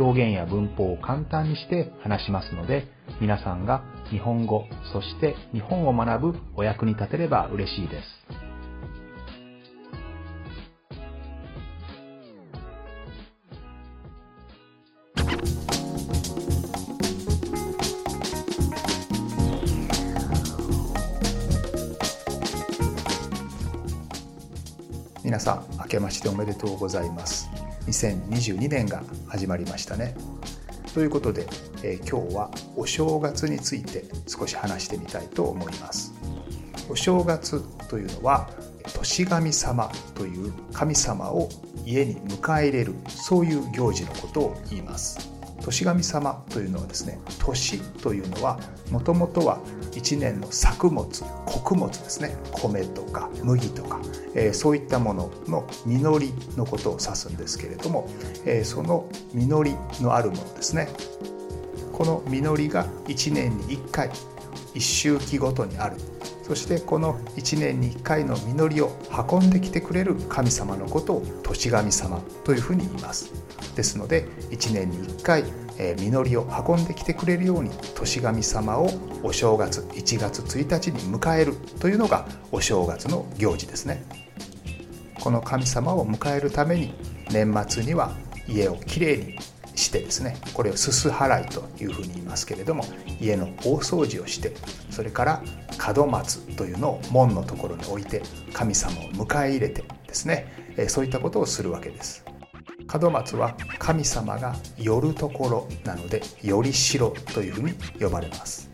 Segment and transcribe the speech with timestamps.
[0.00, 2.88] 表現や文法を簡単にして話しますので
[3.20, 8.50] 皆さんが日本語そして日本を学ぶお役に立てれば嬉しいです。
[25.22, 27.49] 皆さん明けましておめでとうございます。
[27.86, 30.14] 2022年が始まりましたね。
[30.94, 31.46] ということで、
[31.82, 36.12] えー、今日はお正月について少し話してみたいと思います。
[36.88, 38.50] お正月というのは
[38.94, 41.48] 年神様という神様を
[41.86, 45.39] 家に迎え入れるそういう行事のことを言います。
[45.60, 48.58] 年神様というのはですね年というのは
[48.90, 49.60] もともとは
[49.92, 51.06] 1年の作物
[51.46, 52.36] 穀物ですね。
[52.52, 54.00] 米とか麦とか、
[54.34, 58.08] えー、そういったものの実りのことを指すんですけれども、
[58.44, 60.88] えー、その実りのあるものですね。
[62.00, 64.08] この実りが1年に1回
[64.72, 65.96] 1周期ごとにある。
[66.42, 68.90] そしてこの1年に1回の実りを
[69.30, 73.30] 運んできてくれる神様のことを年神様というふうに言います。
[73.76, 75.44] ですので1年に1回
[75.98, 78.88] 実りを運んできてくれるように年神様を
[79.22, 84.02] お正月1月1日に迎えるというのがお正月の行事ですね。
[85.22, 86.94] この神様を迎えるために
[87.30, 88.16] 年末には
[88.48, 89.38] 家をきれいに
[89.80, 92.84] してですねこれをすす払いというふうに言いますけれども
[93.20, 94.54] 家の大掃除をして
[94.90, 95.42] それから
[95.96, 100.46] 門松というのを門のところに置いて神様を迎え入れてですね
[100.88, 102.24] そういったことをするわけです。
[102.92, 108.69] 門松は神様が寄るところなのでより城というふうに呼ばれます。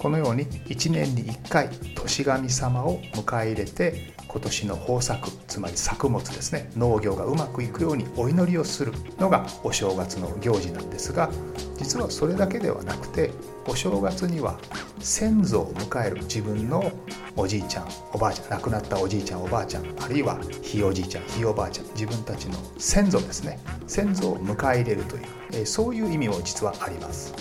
[0.00, 11.28] このように1年に1回年神様を迎え入れて今年の豊作つまり作物ですね農業がうまくいくようにお祈りをするのがお正月の行事なんですが
[11.76, 13.30] 実はそれだけではなくて
[13.66, 14.58] お正月には
[15.00, 16.90] 先祖を迎える自分の
[17.36, 27.34] おじいちゃんおばあちゃん亡くなったおじいちゃんおばあちゃんあるいはひいおじいちゃんひいおばあちゃん自分たちの先祖ですね先祖を迎え入れるという、そういう意味も実はあります。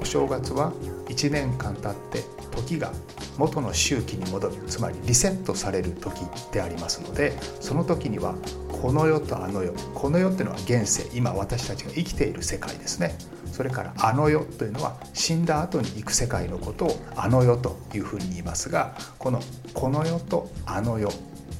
[0.00, 0.72] お正月は
[1.12, 2.92] 1年間経って時が
[3.38, 6.20] 元の周期に戻るつまりリセットされる時
[6.52, 8.34] でありますのでその時には
[8.70, 13.16] この世とあの世この世っていうのは現世今私たちが生きている世界ですね。
[13.52, 19.40] それからあの世というのは死んだ後に行く世界のことをあの世というふうに言いますがこの
[19.74, 21.12] この世とあの世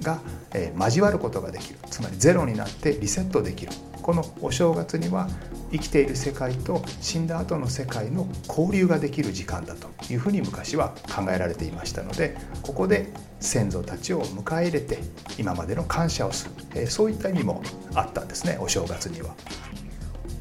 [0.03, 0.19] が、
[0.55, 1.79] え交わることができる。
[1.91, 3.73] つまりゼロになってリセットできる。
[4.03, 5.29] このお正月には
[5.71, 14.99] 生きている世界と死んだ後の世界の交流ができる時間だというふうに昔は考えられていましたのでここで先祖たちを迎え入れて
[15.39, 16.87] 今までの感謝をする。
[16.89, 17.63] そういった意味も
[17.95, 19.35] あったんですねお正月には。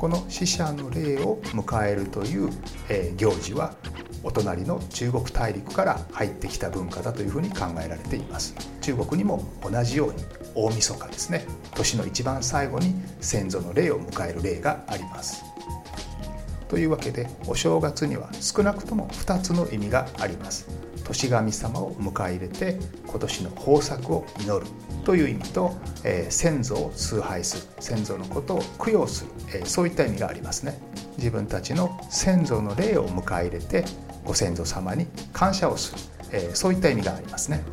[0.01, 2.49] この死者の霊を迎えるという
[2.89, 3.75] え行事は
[4.23, 8.55] お隣の中国大陸から入ってきた文化だというふうに考えられています。
[8.81, 10.23] 中国にも同じように
[10.55, 11.45] 大晦日ですね
[11.75, 15.43] 年の一番最後に先祖の霊を迎える例があります。
[16.67, 20.80] というわけでお正月には少なくとも2つの意味があります。
[21.11, 24.65] 年神様を迎え入れて今年の豊作を祈る
[25.03, 30.79] という意味と、えー、先祖を崇拝する先祖のことを供養する、えー、そういった意味がありますね。
[31.17, 33.85] 自分たちの先祖の霊を迎え入れて
[34.23, 35.99] ご先祖様に感謝をする、
[36.31, 37.63] えー、そういった意味がありますね。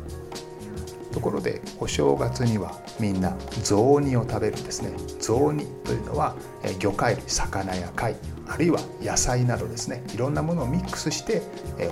[1.19, 4.91] ところでお正月にはみんな雑煮を食べるんですね。
[5.19, 6.33] 雑煮というのは
[6.79, 8.15] 魚介類魚や貝
[8.47, 10.01] あるいは野菜などですね。
[10.13, 11.41] いろんなものをミックスして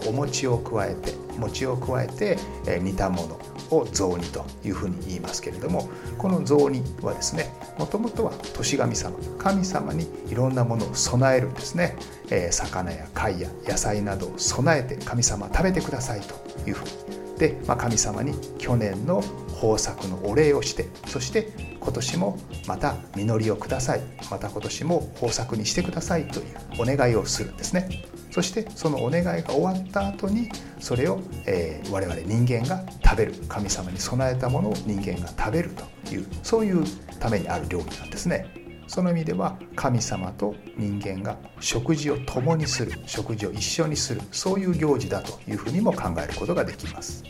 [0.07, 2.37] お餅を加えて餅を加えて
[2.79, 3.27] 煮たも
[3.69, 11.97] のを雑煮というふうに言いますけれどもこの雑煮はですねもともとは年神様神様にいろんなものを備えるんですね、
[12.31, 16.35] え魚や貝や野菜などを備えて神様食べてくださいと
[16.65, 17.06] いうふうに
[17.37, 19.23] で、まあ、神様に去年の
[19.61, 22.37] 豊作のお礼をしてそして今年も
[22.67, 24.01] また実りをください。
[24.29, 26.45] また今年も豊作にしてくださいという
[26.79, 28.03] お願いをするんですね。
[28.31, 30.49] そしてそのお願いが終わった後に
[30.79, 33.33] それを、えー、我々人間が食べる。
[33.47, 35.71] 神様に備えたものを人間が食べる
[36.05, 36.83] というそういう
[37.19, 38.66] ためにある料理なんですね。
[38.87, 47.23] その意味では神様と人間が食事を共にする食事を一緒にするそういう行事だというふうにも考えることができます。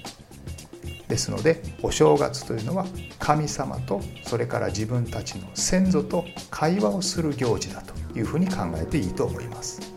[1.08, 2.86] ですのでお正月というのは
[3.18, 9.97] 神様とそれから自分たちの先祖と会話をする行事だというふうに考えていいと思います。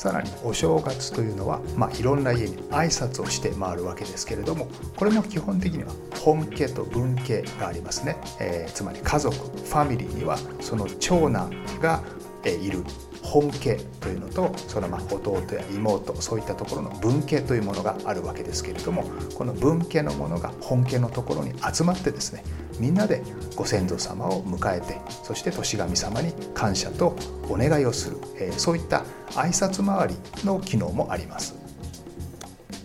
[0.00, 4.66] さらにお正月というのは、まあ、いろんな家に挨拶をして回るわけですけれども
[4.96, 5.92] これも基本的には
[6.24, 11.50] 本家と分家がありますね、えー、つまり家族ファミリーにはその長男
[11.82, 12.02] が
[12.46, 12.82] いる。
[13.22, 19.04] 本家というのとそのま弟や妹そういったところの分家というものがあるわけですけれども
[19.34, 22.42] この分家のものが本家のところに集まってですね
[22.80, 23.22] みんなで
[23.54, 27.14] ご先祖様を迎えてそして年神様に感謝と
[27.48, 31.54] お願いをする、えそういった挨拶回りの機能もあります。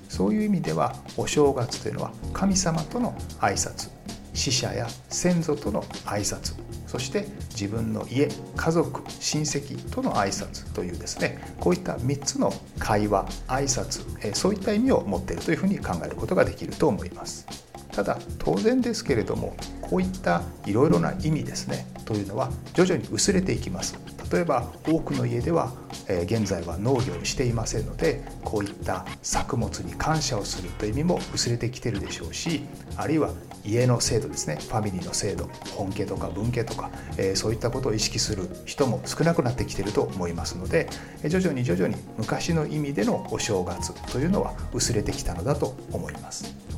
[0.10, 3.90] そういう意味ではお正月というのは神様との挨拶
[4.34, 6.54] 死者や先祖との挨拶
[6.88, 17.65] そして自分の家家族親戚との挨拶というですねこういった3つの会話挨拶そういった意味を持っているというふうに考えることができると思います。
[17.96, 23.98] ただ当然ですけれどもこういったいろいろな意味ですねというのは徐々に薄れていきます
[24.32, 25.72] 例えば多くの家では、
[26.08, 32.64] え現在は農業をしていませんのでこういった作物に感謝をするという意味も薄れてきてるでしょうし
[32.98, 33.30] あるいは
[33.64, 35.46] 家の制度ですねファミリーの制度
[35.76, 40.90] 本家とか分家とか、えー、そういったことを意識する人も少なくなってきてると思いますので
[41.28, 46.75] 徐々に徐々に昔の意味でのお正月というのは薄れてきたのだと思います。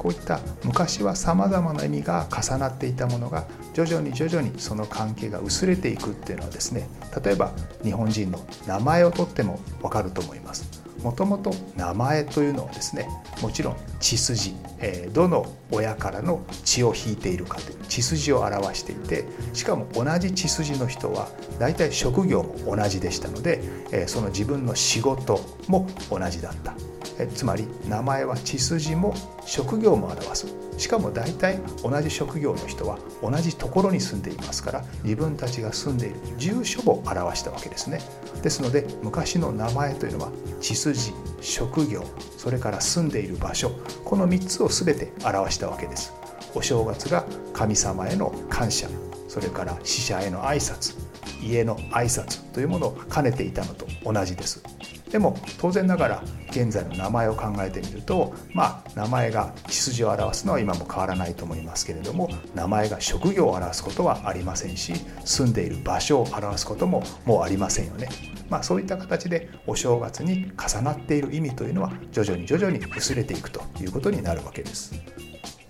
[0.00, 6.88] こういった昔はさまざまな意味が重なっていたものが徐々に徐々にその関係が薄れていくっていうのはですね
[7.22, 7.52] 例えば
[7.82, 10.80] 日本人の名前をとっても分かると思います。
[11.02, 13.08] もともと名前というのはですね
[13.40, 19.24] もちろん血筋、えー、どの親からの血を引いているかという血筋を表していて
[19.54, 23.62] しかも同じ血筋の人は大体職業も同じでしたので、
[23.92, 26.74] えー、その自分の仕事も同じだった
[27.20, 29.14] えつまり名前は血筋も
[29.46, 30.46] 職業も表す。
[30.78, 38.00] しかも大体同じ職業の人は同じところに住んでいますから自分たちが住んでいる住所を表したわけですね。
[38.42, 42.02] ですので昔の名前というのは血筋職業
[42.38, 43.70] それから住んでいる場所
[44.04, 46.12] この3つを全て表したわけです。
[46.54, 48.88] お正月が神様への感謝
[49.28, 51.10] それから死者への挨拶
[51.42, 54.62] 家の挨拶というものを兼ねていたのと同じです。
[55.10, 68.08] でも当然ながら現在の名前を考えてみるとまあ名前が血筋を表すのは今も変わらないと思いますけれども名前が職業を表すことはありませんし住んでいる場所を表すことももうありませんよね。
[68.48, 74.92] まあ、そういった形でお正月に重なっている意味というのは徐々に徐々に薄れていくということになるわけです。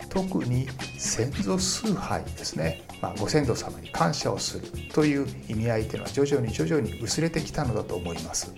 [0.08, 0.66] 特に
[0.98, 8.52] 先祖崇拝ですね、まあ、ご先祖様に感謝をするという意味合いというのは徐々に徐々に薄れてきたのだと思います。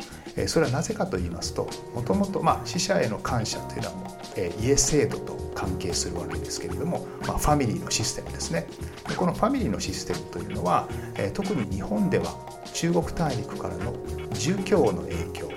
[0.47, 8.67] それはなぜかと言いますともともと死者への感謝というのはもう家制度と関係するわけですけれども、まあ、ファミリーのシステムですね。
[9.09, 10.89] でこのファミリーのシステムというのは
[11.35, 12.35] 特に日本では
[12.73, 13.95] 中国大陸からの
[14.33, 15.51] 儒教の影響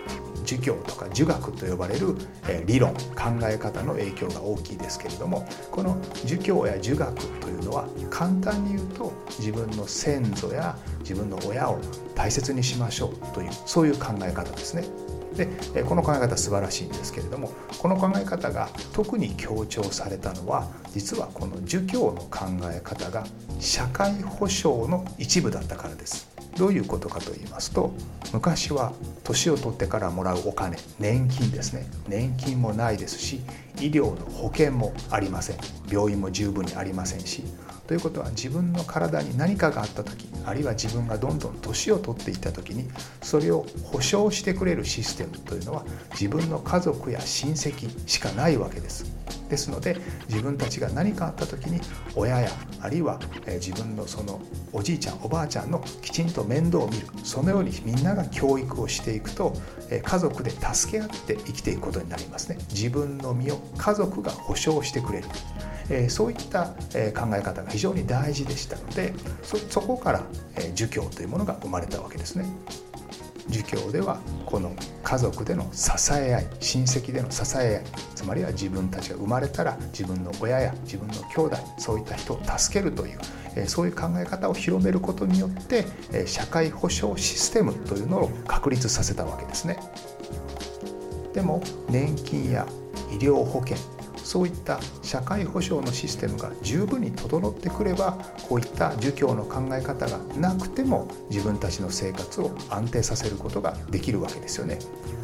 [0.45, 2.15] 儒教とか儒学と呼ばれる
[2.65, 3.00] 理論考
[3.44, 11.79] え方の影響が大きいですけれどもこの儒教や儒学というのは簡単に言うと自分の先祖や自分の親を
[12.15, 14.84] 大切にしましょうというそういう考え方ですね。
[15.36, 23.25] でこの考え方素晴らしいんですけれどもこの考え方が特に強調されたのは実はこの儒教の考え方が
[23.60, 26.35] 社会保障の一部だったからです。
[26.57, 27.93] どういうことかと言いますと
[28.33, 28.93] 昔は
[29.24, 31.88] 年を取ってからもらうお金年金ですね。
[32.07, 33.41] 年金もないですし
[33.77, 35.57] 医療の保険もありません。
[35.91, 37.43] 病院も十分にありませんし
[37.88, 42.89] ということは自分の体に何かがあった時あるいは自分がどんどん年を取っていった時に
[43.22, 49.13] それを保証してくれるシステムというのは自分の家族や親戚しかないわけです。
[49.50, 49.96] ですので
[50.27, 51.80] 自分たちが何かあった時に
[52.15, 52.50] 親や
[52.82, 54.42] あるいは自分のその
[54.74, 57.08] おじいちゃんおばあちゃんのきちんと面倒を見る。
[57.24, 59.54] そのようにみんなが教育をしていくと
[60.04, 62.58] 家族で助け合って生きていくことになりますね。
[62.70, 65.27] 自分の身を家族が保証してくれる。
[65.89, 66.75] えそういった考
[67.36, 69.13] え方が非常に大事でしたので
[69.44, 70.24] そこから
[70.74, 72.46] 儒教というものが生まれたわけですね。
[73.48, 77.84] 儒教ではこの家族での支え合い親戚での支え合い
[78.15, 83.20] つまりは自分たちが生まれたら自分の親や自分の兄弟そういった人を助けるという
[83.68, 85.86] そういう考え方を広めることによって
[86.25, 89.77] 社会保障システムというのを確立させたわけですね。
[91.34, 92.65] でも年金や
[93.12, 93.77] 医療保険
[94.25, 98.13] そういった社会保障のシステムが十分に整ってくれば
[98.50, 104.79] こういった儒教の考え方がなくても自分たちの生活を安定させることができるわけですよね。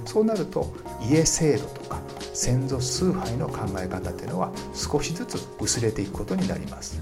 [0.05, 1.99] そうなると家制度とか
[2.33, 7.01] 先祖崇拝の考え方というのは少しずつ薄れていくことになります。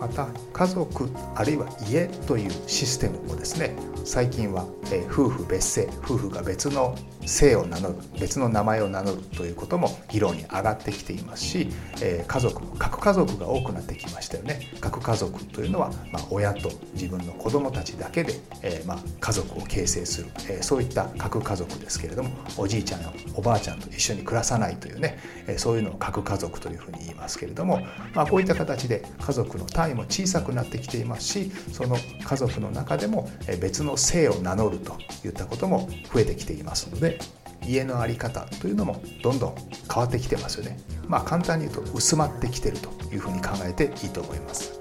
[0.00, 6.96] また家族あるいは家というシステムもですね最近は、え夫婦別姓夫婦が別の
[7.28, 11.68] 姓を名乗る別の名前を名乗るということも議論に上がってきていますし、
[12.02, 14.72] え家族核家族が多くなってきましたよね。
[14.80, 27.80] 核家族というのは、まあ、親と自分の子供たちだけで、えまあ、家族を形成する、えそういった核家族ですけれどもおじいちゃんやおばあちゃんと一緒に暮らさないというね、えそういうのを核家族というふうに言いますけれども、
[28.14, 33.28] まあ、こういった形で家族の単位も小さくなってきていますしその家族の中でも
[33.60, 37.17] 別の姓を名乗るといったことも増えてきていますので
[37.66, 39.54] 家の在り方というのもどんどん
[39.92, 40.78] 変わってきてますよね。
[41.06, 44.80] まあ簡単に言うと薄まってきてるというふうに考えていいと思います。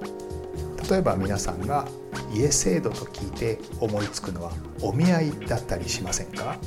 [0.89, 1.85] 例えば皆さんが
[2.33, 6.57] 家制度と聞いて思いつくのはお見合いだったりしませんか？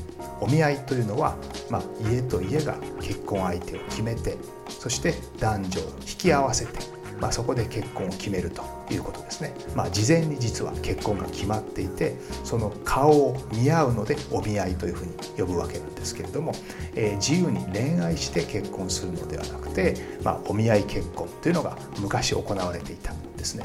[0.40, 1.36] お見合いというのは、
[1.68, 4.36] まあ、家と家が結婚相手を決めて
[4.68, 6.78] そして男女を引き合わせて
[7.20, 16.52] まあ、そこで結婚を決めるということですね、まあ、事前に実は結婚が決まっていてその顔を見合うのでお見合いというふうに呼ぶわけなんですけれども、
[16.94, 23.64] えー、自由に恋愛して結婚するのではなくて、まあ、お見合い結婚というのが昔行われていたんですね。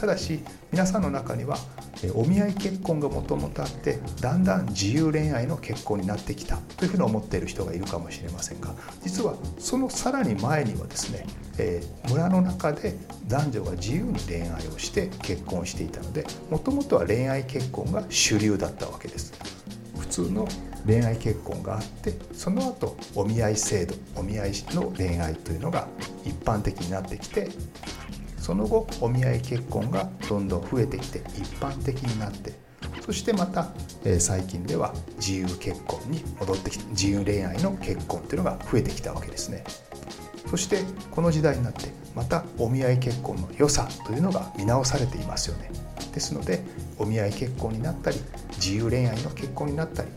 [0.00, 0.40] ただし
[0.72, 1.58] 皆さんの中には
[2.14, 11.26] お見合い結婚がもともとあってだんだん自由恋愛の結婚になってきたというふうに思っている人がいるかもしれませんが実はそのさらに前にはですね、
[11.58, 12.96] えー、村の中で
[13.28, 19.34] 男女が自由に恋愛をして結婚していたのでもともとは恋愛結婚が主流だったわけです。
[19.98, 20.48] 普通の
[20.86, 25.86] 恋愛結婚があってその後お見合い制度お見合いの恋愛というのが
[26.24, 27.48] 一般的になってきて
[28.40, 32.52] その後お見合い結婚がどんどん増えてきて一般的になって
[33.04, 33.68] そしてまた、
[34.04, 39.64] えー、最近では自由結婚に戻ってきて自由恋愛の結婚というのが増えてきたわけですね。
[40.50, 40.82] そして
[41.12, 45.70] この時代になってまたお見合い結婚の良さというのが見直されていますよね。
[46.12, 46.64] ですので
[46.98, 48.18] お見合い結婚になったり
[48.56, 50.08] 自由恋愛の結婚になったり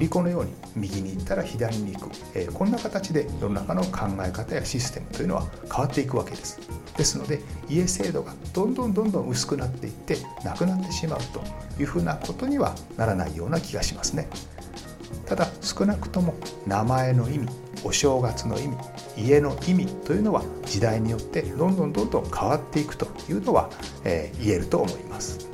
[0.00, 6.58] 振り子のように右に行ったら左に行く、えー、こんな形で世の中の考え方やシステムというのは変わっていくわけです。
[6.96, 11.42] ですので家制度がどんどんどんどん薄くなっていってなくなってしまうと
[11.78, 14.26] いうふうなことにはならないような気がしますね。
[15.26, 16.32] ただ少なくとも
[16.66, 17.48] 名前の意味
[17.84, 18.76] お正月の意味
[19.18, 23.68] 家の意味というのは時代によってどんどんどんどん変わっていくというのは、
[24.04, 25.46] えー、言えると思います。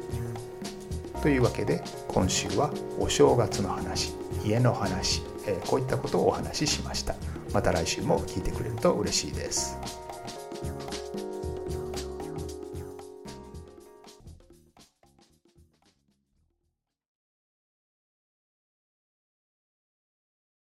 [1.20, 4.25] というわけで今週はお正月の話。
[4.46, 7.16] 家の話、えー、こういったことをお話ししました。
[7.52, 10.05] また来週も聞いてくれると嬉しいです。